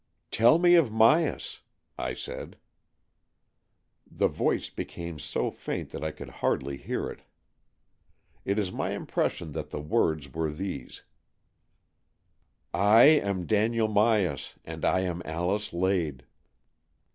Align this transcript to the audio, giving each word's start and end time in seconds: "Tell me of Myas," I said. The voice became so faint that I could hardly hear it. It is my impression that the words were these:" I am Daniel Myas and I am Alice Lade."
"Tell 0.31 0.57
me 0.57 0.73
of 0.73 0.89
Myas," 0.89 1.59
I 1.95 2.15
said. 2.15 2.57
The 4.09 4.27
voice 4.27 4.67
became 4.71 5.19
so 5.19 5.51
faint 5.51 5.91
that 5.91 6.03
I 6.03 6.09
could 6.09 6.29
hardly 6.41 6.77
hear 6.77 7.07
it. 7.07 7.21
It 8.43 8.57
is 8.57 8.71
my 8.71 8.93
impression 8.93 9.51
that 9.51 9.69
the 9.69 9.79
words 9.79 10.33
were 10.33 10.49
these:" 10.49 11.03
I 12.97 13.03
am 13.03 13.45
Daniel 13.45 13.87
Myas 13.87 14.55
and 14.65 14.83
I 14.83 15.01
am 15.01 15.21
Alice 15.23 15.71
Lade." 15.71 16.25